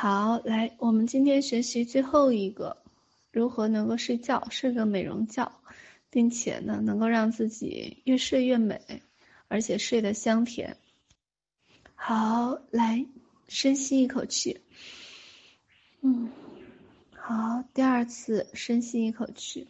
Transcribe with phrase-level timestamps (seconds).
[0.00, 2.74] 好，来，我们今天学习最后一个，
[3.30, 5.52] 如何能够睡觉，睡个美容觉，
[6.08, 8.80] 并且呢，能够让自己越睡越美，
[9.48, 10.74] 而且睡得香甜。
[11.94, 13.04] 好，来，
[13.46, 14.62] 深吸一口气。
[16.00, 16.30] 嗯，
[17.14, 19.68] 好，第二次深吸一口气。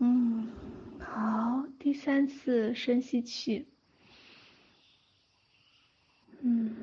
[0.00, 0.50] 嗯，
[0.98, 3.68] 好，第三次深吸气。
[6.40, 6.74] 嗯。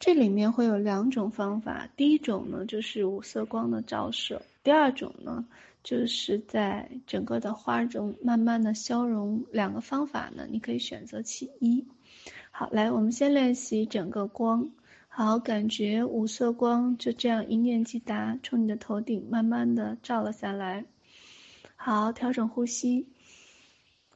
[0.00, 5.46] 这里面会有两种方法，第一种呢就是五色光的照射，第二种呢
[5.84, 9.44] 就是在整个的花中慢慢的消融。
[9.52, 11.86] 两个方法呢，你可以选择其一。
[12.50, 14.70] 好，来，我们先练习整个光。
[15.06, 20.86] 好，感觉五色光就这样一念即达，从你的头顶慢慢的照了下来。
[21.76, 23.06] 好，调整呼吸。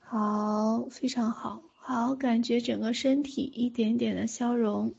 [0.01, 1.61] 好，非常好。
[1.75, 4.95] 好，感觉整个身体一点点的消融。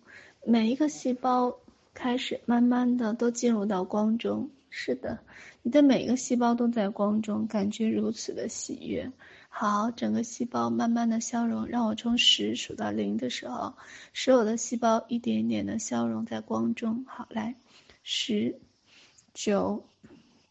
[0.47, 1.57] 每一个细胞
[1.95, 5.17] 开始慢慢的都进入到光中，是的，
[5.63, 9.11] 你的每一个细胞都在光中，感觉如此的喜悦。
[9.49, 13.73] 好，整个细胞慢慢的消融，让我从十数到零的时候，
[14.13, 17.05] 所有的细胞一点点的消融在光中。
[17.07, 17.55] 好，来，
[18.03, 18.59] 十、
[19.33, 19.83] 九、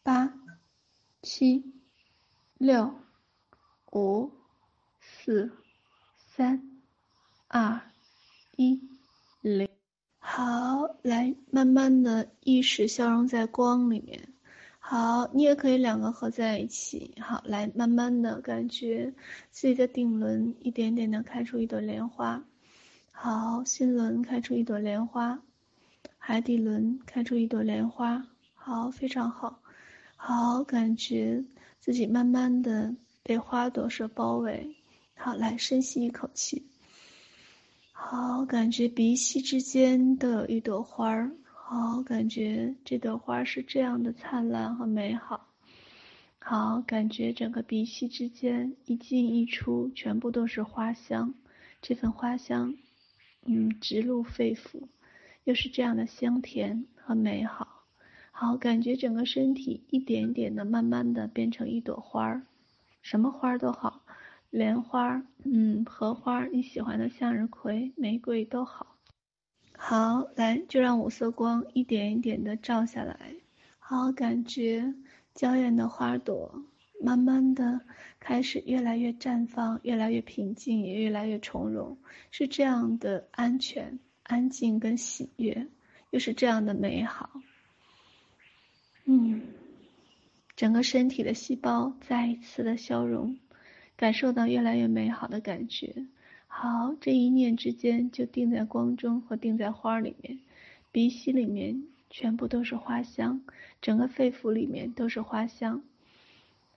[0.03, 0.33] 八、
[1.21, 1.63] 七、
[2.57, 2.93] 六、
[3.93, 4.29] 五、
[4.99, 5.51] 四、
[6.35, 6.81] 三、
[7.47, 7.79] 二、
[8.57, 8.81] 一、
[9.39, 9.69] 零。
[10.37, 14.19] 好，来慢慢的意识消融在光里面。
[14.79, 17.13] 好，你也可以两个合在一起。
[17.21, 19.13] 好，来慢慢的感觉
[19.51, 22.43] 自己的顶轮一点点的开出一朵莲花。
[23.11, 25.39] 好，心轮开出一朵莲花，
[26.17, 28.21] 海底轮开出一朵莲花。
[28.55, 29.61] 好，非常好。
[30.17, 31.45] 好，感觉
[31.79, 34.75] 自己慢慢的被花朵所包围。
[35.15, 36.65] 好，来深吸一口气。
[38.07, 41.31] 好，感觉鼻息之间都有一朵花儿。
[41.51, 45.47] 好，感觉这朵花是这样的灿烂和美好。
[46.37, 51.33] 好，感觉整个鼻息之间一进一出，全部都是花香。
[51.81, 52.75] 这份花香，
[53.43, 54.83] 嗯，直入肺腑，
[55.43, 57.85] 又是这样的香甜和美好。
[58.29, 62.43] 好，感觉整个身体一点点的，慢慢的变成一朵花儿，
[63.01, 64.03] 什么花儿都好。
[64.55, 68.95] 莲花，嗯，荷花，你喜欢的向日葵、玫瑰都好。
[69.75, 73.35] 好，来，就让五色光一点一点的照下来。
[73.79, 74.93] 好，感觉
[75.33, 76.63] 娇艳的花朵
[77.01, 77.81] 慢慢的
[78.21, 81.97] 开始越来越绽放，越来越平静，也越来越从容，
[82.31, 85.67] 是这样的安全、安静跟喜悦，
[86.11, 87.29] 又是这样的美好。
[89.03, 89.41] 嗯，
[90.55, 93.37] 整个身体的细胞再一次的消融。
[93.97, 96.05] 感受到越来越美好的感觉，
[96.47, 100.39] 好，这一念之间就定在光中和定在花里面，
[100.91, 103.41] 鼻息里面全部都是花香，
[103.81, 105.81] 整个肺腑里面都是花香。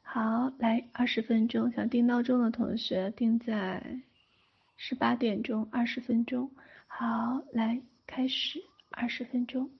[0.02, 4.00] 好，来二十分钟，想定闹钟的同学定在
[4.76, 6.50] 十八点钟，二十分钟。
[6.86, 9.70] 好，来开始二十分钟。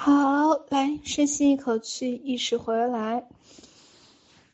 [0.00, 3.26] 好，来深吸一口气，意识回来。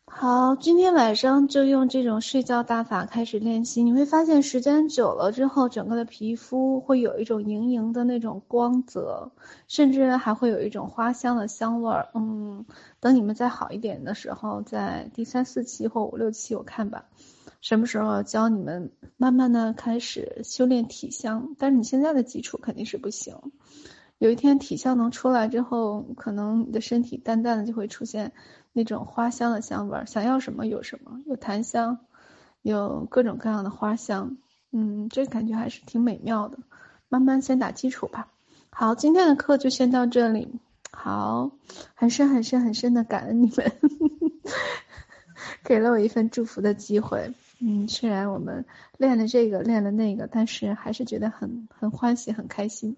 [0.07, 3.83] 好，今天晚上就用这种睡觉大法开始练习。
[3.83, 9.33] 你会发现，时间久了之后，整个的皮肤会有一种莹莹的那种光泽，
[9.68, 12.09] 甚至还会有一种花香的香味儿。
[12.14, 12.64] 嗯，
[12.98, 17.04] 等你们再好一点的时候，在第三四期或五六期，我看吧，
[17.61, 21.54] 什么时候教你们慢慢的开始修炼体香。
[21.59, 23.37] 但是你现在的基础肯定是不行。
[24.18, 28.33] 有一天体香能出来之后，可能你的身体淡淡的就会出现
[28.72, 31.98] 那种花香的香味儿，想要什么有什么，有檀香，
[32.62, 34.37] 有各种各样的花香，
[34.72, 36.59] 嗯，这感觉还是挺美妙的。
[37.09, 38.29] 慢慢先打基础吧。
[38.70, 40.48] 好，今天的课就先到这里。
[40.90, 41.50] 好，
[41.94, 43.72] 很深很深很深的感恩你们，
[45.64, 47.33] 给了我一份祝福的机会。
[47.61, 48.64] 嗯，虽然我们
[48.96, 52.96] 练了这个练了那个，但是还是觉得很很欢喜很开心。